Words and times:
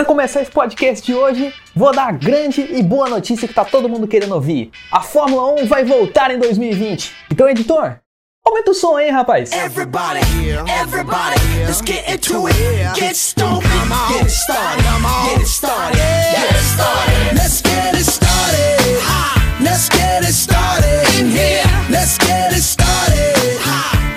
Para 0.00 0.06
começar 0.06 0.40
esse 0.40 0.50
podcast 0.50 1.04
de 1.04 1.14
hoje, 1.14 1.52
vou 1.76 1.92
dar 1.92 2.08
a 2.08 2.10
grande 2.10 2.62
e 2.62 2.82
boa 2.82 3.06
notícia 3.06 3.46
que 3.46 3.52
tá 3.52 3.66
todo 3.66 3.86
mundo 3.86 4.08
querendo 4.08 4.34
ouvir. 4.34 4.70
A 4.90 5.02
Fórmula 5.02 5.60
1 5.60 5.66
vai 5.66 5.84
voltar 5.84 6.30
em 6.30 6.38
2020. 6.38 7.12
Então, 7.30 7.46
editor, 7.46 7.96
aumenta 8.42 8.70
o 8.70 8.74
som 8.74 8.96
aí, 8.96 9.10
rapaz. 9.10 9.52
Everybody, 9.52 10.20
everybody, 10.80 11.38
let's 11.66 11.82
get 11.82 12.08
into 12.08 12.48
it. 12.48 12.56
Get 12.98 13.14
stoked, 13.14 13.68
get 14.08 14.22
it 14.22 14.30
started, 14.30 14.82
get 15.28 15.42
it 15.42 15.46
started, 15.46 15.98
get 15.98 16.50
it 16.50 16.64
started. 16.64 17.36
Let's 17.36 17.60
get 17.60 17.94
it 17.94 18.10
started. 18.10 19.62
Let's 19.62 19.88
get 19.90 20.24
it 20.24 20.32
started 20.32 21.20
in 21.20 21.26
here. 21.26 21.62
Let's 21.90 22.16
get 22.16 22.56
it 22.56 22.62
started. 22.62 23.60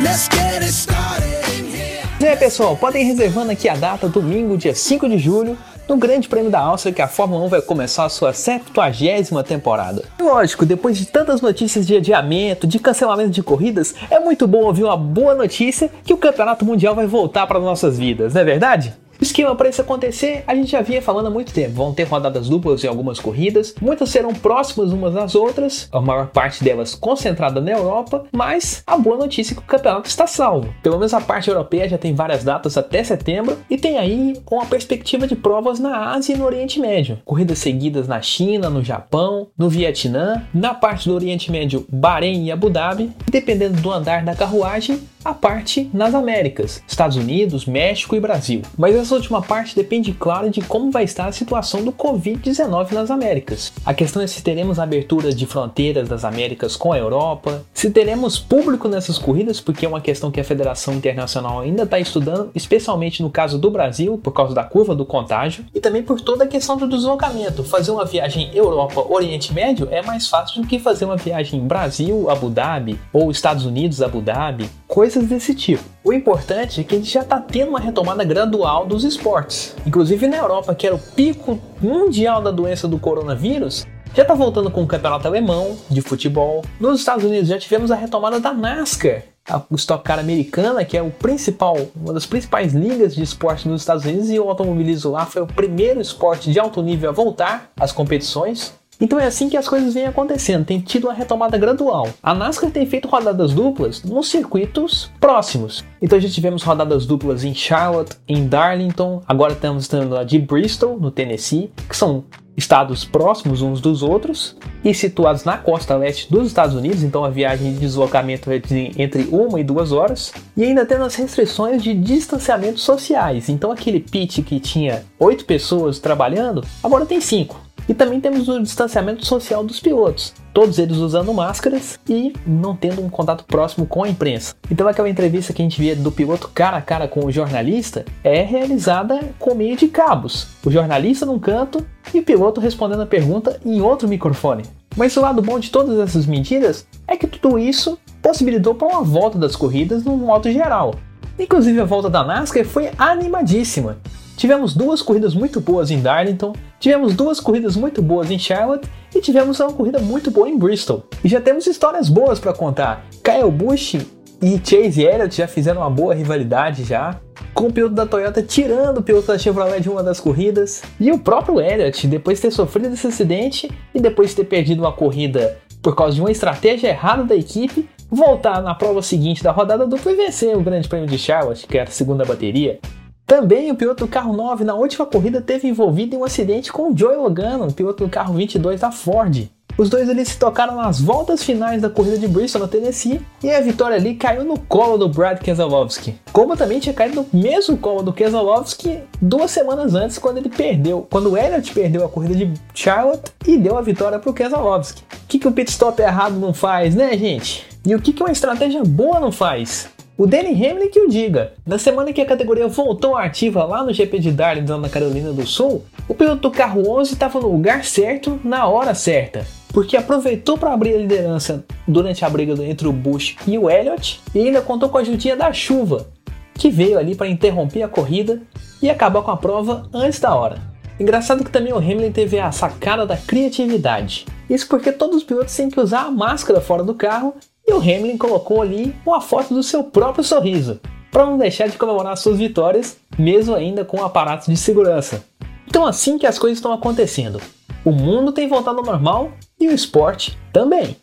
Let's 0.00 0.28
get 0.28 0.62
it 0.62 0.72
started 0.72 1.42
in 1.58 1.66
here. 1.66 2.02
E 2.20 2.24
aí, 2.24 2.36
pessoal, 2.36 2.76
podem 2.76 3.02
ir 3.02 3.06
reservando 3.06 3.50
aqui 3.50 3.68
a 3.68 3.74
data, 3.74 4.08
domingo, 4.08 4.56
dia 4.56 4.76
5 4.76 5.08
de 5.08 5.18
julho, 5.18 5.58
no 5.88 5.96
Grande 5.96 6.28
Prêmio 6.28 6.50
da 6.50 6.60
Áustria, 6.60 6.92
que 6.92 7.02
a 7.02 7.08
Fórmula 7.08 7.44
1 7.44 7.48
vai 7.48 7.62
começar 7.62 8.04
a 8.04 8.08
sua 8.08 8.32
70 8.32 9.42
temporada. 9.44 10.04
Lógico, 10.20 10.64
depois 10.64 10.96
de 10.96 11.06
tantas 11.06 11.40
notícias 11.40 11.86
de 11.86 11.96
adiamento, 11.96 12.66
de 12.66 12.78
cancelamento 12.78 13.30
de 13.30 13.42
corridas, 13.42 13.94
é 14.10 14.18
muito 14.18 14.46
bom 14.46 14.64
ouvir 14.64 14.84
uma 14.84 14.96
boa 14.96 15.34
notícia 15.34 15.90
que 16.04 16.14
o 16.14 16.16
Campeonato 16.18 16.64
Mundial 16.64 16.94
vai 16.94 17.06
voltar 17.06 17.46
para 17.46 17.58
nossas 17.58 17.98
vidas, 17.98 18.34
não 18.34 18.40
é 18.40 18.44
verdade? 18.44 18.94
O 19.22 19.24
esquema 19.24 19.54
para 19.54 19.68
isso 19.68 19.80
acontecer, 19.80 20.42
a 20.48 20.52
gente 20.52 20.72
já 20.72 20.82
vinha 20.82 21.00
falando 21.00 21.28
há 21.28 21.30
muito 21.30 21.52
tempo. 21.52 21.74
Vão 21.74 21.94
ter 21.94 22.02
rodadas 22.02 22.48
duplas 22.48 22.82
em 22.82 22.88
algumas 22.88 23.20
corridas, 23.20 23.72
muitas 23.80 24.08
serão 24.08 24.34
próximas 24.34 24.90
umas 24.90 25.14
das 25.14 25.36
outras, 25.36 25.88
a 25.92 26.00
maior 26.00 26.26
parte 26.26 26.64
delas 26.64 26.96
concentrada 26.96 27.60
na 27.60 27.70
Europa, 27.70 28.24
mas 28.32 28.82
a 28.84 28.98
boa 28.98 29.16
notícia 29.16 29.52
é 29.52 29.54
que 29.54 29.62
o 29.62 29.64
campeonato 29.64 30.08
está 30.08 30.26
salvo. 30.26 30.74
Pelo 30.82 30.96
menos 30.96 31.14
a 31.14 31.20
parte 31.20 31.48
europeia 31.48 31.88
já 31.88 31.96
tem 31.96 32.12
várias 32.12 32.42
datas 32.42 32.76
até 32.76 33.04
setembro 33.04 33.58
e 33.70 33.78
tem 33.78 33.96
aí 33.96 34.42
uma 34.50 34.66
perspectiva 34.66 35.24
de 35.24 35.36
provas 35.36 35.78
na 35.78 36.10
Ásia 36.14 36.34
e 36.34 36.36
no 36.36 36.44
Oriente 36.44 36.80
Médio. 36.80 37.20
Corridas 37.24 37.60
seguidas 37.60 38.08
na 38.08 38.20
China, 38.20 38.68
no 38.68 38.82
Japão, 38.82 39.46
no 39.56 39.68
Vietnã, 39.68 40.44
na 40.52 40.74
parte 40.74 41.08
do 41.08 41.14
Oriente 41.14 41.48
Médio, 41.48 41.86
Bahrein 41.88 42.46
e 42.46 42.50
Abu 42.50 42.68
Dhabi, 42.68 43.12
dependendo 43.30 43.80
do 43.80 43.92
andar 43.92 44.24
da 44.24 44.34
carruagem, 44.34 44.98
a 45.24 45.32
parte 45.32 45.88
nas 45.92 46.14
Américas, 46.14 46.82
Estados 46.86 47.16
Unidos, 47.16 47.66
México 47.66 48.16
e 48.16 48.20
Brasil. 48.20 48.62
Mas 48.76 48.94
essa 49.12 49.16
última 49.16 49.42
parte 49.42 49.76
depende, 49.76 50.12
claro, 50.12 50.48
de 50.48 50.62
como 50.62 50.90
vai 50.90 51.04
estar 51.04 51.26
a 51.26 51.32
situação 51.32 51.84
do 51.84 51.92
Covid-19 51.92 52.92
nas 52.92 53.10
Américas. 53.10 53.70
A 53.84 53.92
questão 53.92 54.22
é 54.22 54.26
se 54.26 54.42
teremos 54.42 54.78
abertura 54.78 55.34
de 55.34 55.44
fronteiras 55.44 56.08
das 56.08 56.24
Américas 56.24 56.76
com 56.76 56.92
a 56.92 56.98
Europa, 56.98 57.62
se 57.74 57.90
teremos 57.90 58.38
público 58.38 58.88
nessas 58.88 59.18
corridas, 59.18 59.60
porque 59.60 59.84
é 59.84 59.88
uma 59.88 60.00
questão 60.00 60.30
que 60.30 60.40
a 60.40 60.44
Federação 60.44 60.94
Internacional 60.94 61.60
ainda 61.60 61.82
está 61.82 61.98
estudando, 61.98 62.50
especialmente 62.54 63.22
no 63.22 63.28
caso 63.28 63.58
do 63.58 63.70
Brasil, 63.70 64.16
por 64.16 64.32
causa 64.32 64.54
da 64.54 64.64
curva 64.64 64.94
do 64.94 65.04
contágio, 65.04 65.66
e 65.74 65.80
também 65.80 66.02
por 66.02 66.18
toda 66.18 66.44
a 66.44 66.48
questão 66.48 66.78
do 66.78 66.88
deslocamento. 66.88 67.62
Fazer 67.64 67.90
uma 67.90 68.06
viagem 68.06 68.50
Europa-Oriente 68.54 69.52
Médio 69.52 69.88
é 69.90 70.00
mais 70.00 70.28
fácil 70.28 70.62
do 70.62 70.66
que 70.66 70.78
fazer 70.78 71.04
uma 71.04 71.16
viagem 71.16 71.60
Brasil-Abu 71.60 72.48
Dhabi 72.48 72.98
ou 73.12 73.30
Estados 73.30 73.66
Unidos-Abu 73.66 74.22
Dhabi, 74.22 74.70
coisas 74.92 75.24
desse 75.24 75.54
tipo. 75.54 75.82
O 76.04 76.12
importante 76.12 76.82
é 76.82 76.84
que 76.84 76.94
a 76.94 76.98
gente 76.98 77.10
já 77.10 77.22
está 77.22 77.40
tendo 77.40 77.70
uma 77.70 77.80
retomada 77.80 78.22
gradual 78.24 78.84
dos 78.84 79.04
esportes. 79.04 79.74
Inclusive 79.86 80.26
na 80.26 80.36
Europa, 80.36 80.74
que 80.74 80.86
era 80.86 80.94
o 80.94 80.98
pico 80.98 81.58
mundial 81.80 82.42
da 82.42 82.50
doença 82.50 82.86
do 82.86 82.98
coronavírus, 82.98 83.86
já 84.14 84.20
está 84.20 84.34
voltando 84.34 84.70
com 84.70 84.82
o 84.82 84.86
campeonato 84.86 85.26
alemão 85.26 85.78
de 85.88 86.02
futebol. 86.02 86.62
Nos 86.78 87.00
Estados 87.00 87.24
Unidos 87.24 87.48
já 87.48 87.58
tivemos 87.58 87.90
a 87.90 87.94
retomada 87.94 88.38
da 88.38 88.52
NASCAR, 88.52 89.22
a 89.48 89.62
Stock 89.76 90.04
Car 90.04 90.18
americana, 90.18 90.84
que 90.84 90.94
é 90.94 91.00
o 91.00 91.10
principal, 91.10 91.74
uma 91.96 92.12
das 92.12 92.26
principais 92.26 92.74
ligas 92.74 93.14
de 93.14 93.22
esporte 93.22 93.66
nos 93.66 93.80
Estados 93.80 94.04
Unidos, 94.04 94.28
e 94.28 94.38
o 94.38 94.46
automobilismo 94.46 95.10
lá 95.10 95.24
foi 95.24 95.40
o 95.40 95.46
primeiro 95.46 96.02
esporte 96.02 96.52
de 96.52 96.60
alto 96.60 96.82
nível 96.82 97.08
a 97.08 97.14
voltar 97.14 97.72
às 97.80 97.92
competições. 97.92 98.74
Então 99.02 99.18
é 99.18 99.26
assim 99.26 99.48
que 99.48 99.56
as 99.56 99.68
coisas 99.68 99.94
vêm 99.94 100.06
acontecendo, 100.06 100.64
tem 100.64 100.78
tido 100.78 101.08
uma 101.08 101.12
retomada 101.12 101.58
gradual. 101.58 102.08
A 102.22 102.32
NASCAR 102.32 102.70
tem 102.70 102.86
feito 102.86 103.08
rodadas 103.08 103.52
duplas 103.52 104.04
nos 104.04 104.30
circuitos 104.30 105.10
próximos. 105.18 105.84
Então 106.00 106.20
já 106.20 106.28
tivemos 106.28 106.62
rodadas 106.62 107.04
duplas 107.04 107.42
em 107.42 107.52
Charlotte, 107.52 108.16
em 108.28 108.46
Darlington, 108.46 109.20
agora 109.26 109.54
estamos 109.54 109.88
tendo 109.88 110.16
a 110.16 110.22
de 110.22 110.38
Bristol, 110.38 111.00
no 111.00 111.10
Tennessee, 111.10 111.72
que 111.88 111.96
são 111.96 112.22
estados 112.56 113.04
próximos 113.04 113.60
uns 113.60 113.80
dos 113.80 114.02
outros 114.02 114.56
e 114.84 114.94
situados 114.94 115.42
na 115.42 115.56
costa 115.56 115.96
leste 115.96 116.30
dos 116.30 116.46
Estados 116.46 116.76
Unidos, 116.76 117.02
então 117.02 117.24
a 117.24 117.30
viagem 117.30 117.72
de 117.72 117.80
deslocamento 117.80 118.50
é 118.50 118.58
de 118.58 118.92
entre 118.96 119.28
uma 119.32 119.58
e 119.58 119.64
duas 119.64 119.90
horas, 119.90 120.32
e 120.56 120.62
ainda 120.62 120.84
tendo 120.84 121.04
as 121.04 121.14
restrições 121.14 121.82
de 121.82 121.94
distanciamento 121.94 122.78
sociais. 122.78 123.48
Então 123.48 123.72
aquele 123.72 123.98
pit 123.98 124.42
que 124.42 124.60
tinha 124.60 125.02
oito 125.18 125.44
pessoas 125.44 125.98
trabalhando, 125.98 126.64
agora 126.82 127.06
tem 127.06 127.20
cinco. 127.20 127.60
E 127.88 127.94
também 127.94 128.20
temos 128.20 128.48
o 128.48 128.62
distanciamento 128.62 129.26
social 129.26 129.64
dos 129.64 129.80
pilotos, 129.80 130.32
todos 130.54 130.78
eles 130.78 130.98
usando 130.98 131.32
máscaras 131.32 131.98
e 132.08 132.32
não 132.46 132.76
tendo 132.76 133.02
um 133.02 133.10
contato 133.10 133.44
próximo 133.44 133.86
com 133.86 134.04
a 134.04 134.08
imprensa. 134.08 134.54
Então 134.70 134.86
aquela 134.86 135.08
entrevista 135.08 135.52
que 135.52 135.62
a 135.62 135.64
gente 135.64 135.80
via 135.80 135.96
do 135.96 136.12
piloto 136.12 136.48
cara 136.48 136.76
a 136.76 136.82
cara 136.82 137.08
com 137.08 137.24
o 137.24 137.32
jornalista 137.32 138.04
é 138.22 138.42
realizada 138.42 139.20
com 139.38 139.54
meio 139.54 139.76
de 139.76 139.88
cabos. 139.88 140.48
O 140.64 140.70
jornalista 140.70 141.26
num 141.26 141.38
canto 141.38 141.84
e 142.14 142.20
o 142.20 142.24
piloto 142.24 142.60
respondendo 142.60 143.02
a 143.02 143.06
pergunta 143.06 143.58
em 143.64 143.80
outro 143.80 144.08
microfone. 144.08 144.64
Mas 144.96 145.16
o 145.16 145.20
lado 145.20 145.40
bom 145.40 145.58
de 145.58 145.70
todas 145.70 145.98
essas 145.98 146.26
medidas 146.26 146.86
é 147.08 147.16
que 147.16 147.26
tudo 147.26 147.58
isso 147.58 147.98
possibilitou 148.20 148.74
para 148.74 148.88
uma 148.88 149.02
volta 149.02 149.38
das 149.38 149.56
corridas 149.56 150.04
no 150.04 150.16
modo 150.16 150.50
geral. 150.50 150.94
Inclusive 151.38 151.80
a 151.80 151.84
volta 151.84 152.10
da 152.10 152.22
NASCAR 152.22 152.64
foi 152.64 152.90
animadíssima. 152.98 153.98
Tivemos 154.36 154.74
duas 154.74 155.02
corridas 155.02 155.34
muito 155.34 155.60
boas 155.60 155.90
em 155.90 156.00
Darlington, 156.00 156.52
tivemos 156.80 157.14
duas 157.14 157.38
corridas 157.38 157.76
muito 157.76 158.02
boas 158.02 158.30
em 158.30 158.38
Charlotte 158.38 158.88
e 159.14 159.20
tivemos 159.20 159.60
uma 159.60 159.72
corrida 159.72 159.98
muito 159.98 160.30
boa 160.30 160.48
em 160.48 160.58
Bristol. 160.58 161.04
E 161.22 161.28
já 161.28 161.40
temos 161.40 161.66
histórias 161.66 162.08
boas 162.08 162.40
para 162.40 162.52
contar. 162.52 163.04
Kyle 163.22 163.50
Busch 163.50 163.94
e 164.42 164.60
Chase 164.64 165.02
Elliott 165.02 165.36
já 165.36 165.46
fizeram 165.46 165.82
uma 165.82 165.90
boa 165.90 166.14
rivalidade 166.14 166.82
já, 166.82 167.20
com 167.54 167.68
o 167.68 167.72
piloto 167.72 167.94
da 167.94 168.06
Toyota 168.06 168.42
tirando 168.42 168.98
o 168.98 169.02
piloto 169.02 169.28
da 169.28 169.38
Chevrolet 169.38 169.80
de 169.80 169.88
uma 169.88 170.02
das 170.02 170.18
corridas, 170.18 170.82
e 170.98 171.12
o 171.12 171.18
próprio 171.18 171.60
Elliott, 171.60 172.06
depois 172.08 172.38
de 172.38 172.42
ter 172.42 172.50
sofrido 172.50 172.92
esse 172.92 173.06
acidente 173.06 173.70
e 173.94 174.00
depois 174.00 174.30
de 174.30 174.36
ter 174.36 174.44
perdido 174.44 174.80
uma 174.80 174.92
corrida 174.92 175.58
por 175.80 175.94
causa 175.94 176.14
de 176.14 176.20
uma 176.20 176.30
estratégia 176.30 176.88
errada 176.88 177.24
da 177.24 177.36
equipe, 177.36 177.88
voltar 178.10 178.60
na 178.62 178.74
prova 178.74 179.02
seguinte 179.02 179.42
da 179.42 179.52
rodada 179.52 179.86
dupla 179.86 180.12
e 180.12 180.16
vencer 180.16 180.56
o 180.56 180.60
Grande 180.60 180.88
Prêmio 180.88 181.08
de 181.08 181.18
Charlotte, 181.18 181.66
que 181.66 181.78
era 181.78 181.88
a 181.88 181.92
segunda 181.92 182.24
bateria. 182.24 182.80
Também 183.26 183.70
o 183.70 183.74
piloto 183.74 184.04
do 184.04 184.10
carro 184.10 184.32
9 184.32 184.64
na 184.64 184.74
última 184.74 185.06
corrida 185.06 185.40
teve 185.40 185.68
envolvido 185.68 186.14
em 186.14 186.18
um 186.18 186.24
acidente 186.24 186.72
com 186.72 186.90
o 186.90 186.96
Joey 186.96 187.16
Logano, 187.16 187.72
piloto 187.72 188.04
do 188.04 188.10
carro 188.10 188.34
22 188.34 188.80
da 188.80 188.90
Ford. 188.90 189.48
Os 189.78 189.88
dois 189.88 190.08
ali 190.10 190.24
se 190.24 190.38
tocaram 190.38 190.76
nas 190.76 191.00
voltas 191.00 191.42
finais 191.42 191.80
da 191.80 191.88
corrida 191.88 192.18
de 192.18 192.28
Bristol 192.28 192.60
no 192.60 192.68
Tennessee 192.68 193.22
e 193.42 193.50
a 193.50 193.60
vitória 193.60 193.96
ali 193.96 194.14
caiu 194.14 194.44
no 194.44 194.58
colo 194.58 194.98
do 194.98 195.08
Brad 195.08 195.38
Keselowski. 195.38 196.14
Como 196.30 196.56
também 196.56 196.78
tinha 196.78 196.94
caído 196.94 197.26
no 197.32 197.40
mesmo 197.40 197.78
colo 197.78 198.02
do 198.02 198.12
Keselowski 198.12 199.00
duas 199.20 199.50
semanas 199.50 199.94
antes 199.94 200.18
quando 200.18 200.36
ele 200.36 200.50
perdeu, 200.50 201.06
quando 201.10 201.30
o 201.30 201.36
Elliott 201.38 201.72
perdeu 201.72 202.04
a 202.04 202.08
corrida 202.08 202.34
de 202.34 202.52
Charlotte 202.74 203.32
e 203.46 203.56
deu 203.56 203.78
a 203.78 203.82
vitória 203.82 204.18
para 204.18 204.30
o 204.30 204.34
Keselowski. 204.34 205.02
O 205.02 205.26
que, 205.26 205.38
que 205.38 205.48
o 205.48 205.52
pit 205.52 205.70
stop 205.70 206.00
errado 206.02 206.34
não 206.34 206.52
faz, 206.52 206.94
né, 206.94 207.16
gente? 207.16 207.66
E 207.86 207.94
o 207.94 208.00
que, 208.00 208.12
que 208.12 208.22
uma 208.22 208.30
estratégia 208.30 208.82
boa 208.84 209.18
não 209.18 209.32
faz? 209.32 209.88
O 210.22 210.26
Danny 210.28 210.52
Hamlin 210.52 210.88
que 210.88 211.00
o 211.00 211.08
diga. 211.08 211.52
Na 211.66 211.78
semana 211.78 212.12
que 212.12 212.20
a 212.20 212.24
categoria 212.24 212.68
voltou 212.68 213.16
ativa 213.16 213.64
lá 213.64 213.82
no 213.82 213.92
GP 213.92 214.20
de 214.20 214.30
Darlington 214.30 214.78
na 214.78 214.88
Carolina 214.88 215.32
do 215.32 215.44
Sul, 215.44 215.84
o 216.06 216.14
piloto 216.14 216.42
do 216.42 216.50
carro 216.52 216.88
11 216.88 217.14
estava 217.14 217.40
no 217.40 217.50
lugar 217.50 217.84
certo 217.84 218.38
na 218.44 218.68
hora 218.68 218.94
certa, 218.94 219.44
porque 219.72 219.96
aproveitou 219.96 220.56
para 220.56 220.72
abrir 220.72 220.94
a 220.94 220.98
liderança 220.98 221.64
durante 221.88 222.24
a 222.24 222.30
briga 222.30 222.52
entre 222.64 222.86
o 222.86 222.92
Bush 222.92 223.34
e 223.48 223.58
o 223.58 223.68
Elliott 223.68 224.20
e 224.32 224.46
ainda 224.46 224.62
contou 224.62 224.88
com 224.88 224.98
a 224.98 225.00
ajudinha 225.00 225.34
da 225.34 225.52
chuva, 225.52 226.06
que 226.54 226.70
veio 226.70 227.00
ali 227.00 227.16
para 227.16 227.26
interromper 227.26 227.82
a 227.82 227.88
corrida 227.88 228.40
e 228.80 228.88
acabar 228.88 229.22
com 229.22 229.32
a 229.32 229.36
prova 229.36 229.88
antes 229.92 230.20
da 230.20 230.32
hora. 230.32 230.58
Engraçado 231.00 231.42
que 231.42 231.50
também 231.50 231.72
o 231.72 231.78
Hamilton 231.78 232.12
teve 232.12 232.38
a 232.38 232.52
sacada 232.52 233.04
da 233.04 233.16
criatividade. 233.16 234.26
Isso 234.48 234.68
porque 234.68 234.92
todos 234.92 235.16
os 235.16 235.24
pilotos 235.24 235.56
têm 235.56 235.68
que 235.68 235.80
usar 235.80 236.02
a 236.02 236.10
máscara 236.12 236.60
fora 236.60 236.84
do 236.84 236.94
carro 236.94 237.34
e 237.66 237.72
o 237.72 237.78
Hamlin 237.78 238.16
colocou 238.16 238.62
ali 238.62 238.94
uma 239.04 239.20
foto 239.20 239.54
do 239.54 239.62
seu 239.62 239.84
próprio 239.84 240.24
sorriso, 240.24 240.80
para 241.10 241.26
não 241.26 241.38
deixar 241.38 241.68
de 241.68 241.76
comemorar 241.76 242.16
suas 242.16 242.38
vitórias, 242.38 242.96
mesmo 243.18 243.54
ainda 243.54 243.84
com 243.84 244.02
aparatos 244.02 244.46
de 244.46 244.56
segurança. 244.56 245.24
Então, 245.66 245.86
assim 245.86 246.18
que 246.18 246.26
as 246.26 246.38
coisas 246.38 246.58
estão 246.58 246.72
acontecendo, 246.72 247.40
o 247.84 247.90
mundo 247.90 248.32
tem 248.32 248.48
voltado 248.48 248.78
ao 248.78 248.84
normal 248.84 249.32
e 249.58 249.68
o 249.68 249.72
esporte 249.72 250.38
também. 250.52 250.96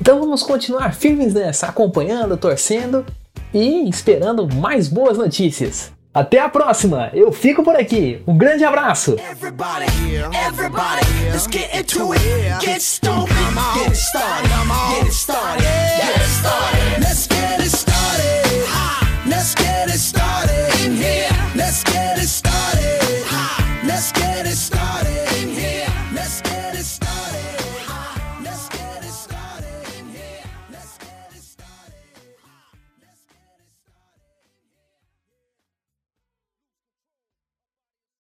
Então 0.00 0.18
vamos 0.18 0.42
continuar 0.42 0.94
firmes 0.94 1.32
nessa, 1.32 1.66
acompanhando, 1.68 2.36
torcendo 2.36 3.06
e 3.52 3.88
esperando 3.88 4.52
mais 4.54 4.88
boas 4.88 5.16
notícias. 5.16 5.93
Até 6.14 6.38
a 6.38 6.48
próxima, 6.48 7.10
eu 7.12 7.32
fico 7.32 7.64
por 7.64 7.74
aqui. 7.74 8.22
Um 8.24 8.38
grande 8.38 8.62
abraço! 8.64 9.16
Everybody, 9.18 9.86
everybody, 10.32 11.04
let's 11.32 11.48
get 11.50 11.74